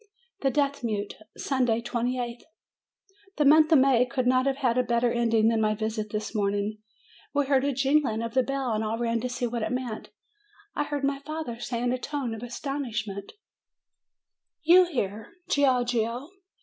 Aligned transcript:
THE 0.41 0.49
DEAF 0.49 0.83
MUTE 0.83 1.13
Sunday, 1.37 1.79
28th. 1.79 2.41
The 3.37 3.45
month 3.45 3.71
of 3.71 3.77
May 3.77 4.03
could 4.07 4.25
not 4.25 4.47
have 4.47 4.55
had 4.57 4.75
a 4.79 4.83
better 4.83 5.11
ending 5.13 5.49
than 5.49 5.61
my 5.61 5.75
visit 5.75 6.09
this 6.09 6.33
morning. 6.33 6.79
We 7.35 7.45
heard 7.45 7.63
a 7.63 7.71
jing 7.71 8.01
ling 8.03 8.23
of 8.23 8.33
the 8.33 8.41
bell, 8.41 8.71
and 8.73 8.83
all 8.83 8.97
ran 8.97 9.21
to 9.21 9.29
see 9.29 9.45
what 9.45 9.61
it 9.61 9.71
meant. 9.71 10.09
I 10.75 10.85
heard 10.85 11.03
my 11.03 11.19
father 11.19 11.59
say 11.59 11.83
in 11.83 11.93
a 11.93 11.99
tone 11.99 12.33
of 12.33 12.41
astonishment: 12.41 13.33
"You 14.63 14.85
here, 14.85 15.33
Giorgio?" 15.51 16.29